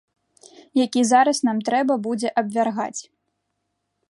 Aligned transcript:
Які 0.85 1.01
зараз 1.11 1.43
нам 1.49 1.57
трэба 1.69 1.99
будзе 2.09 2.29
абвяргаць. 2.45 3.01